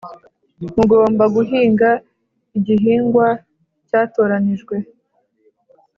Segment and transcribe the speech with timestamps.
[0.77, 1.89] Mugomba Guhinga
[2.57, 3.27] igihingwa
[3.87, 4.75] cyatoranijwe